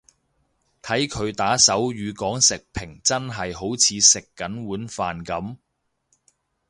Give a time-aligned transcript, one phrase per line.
[0.81, 5.57] 睇佢打手語講食評真係好似食緊碗飯噉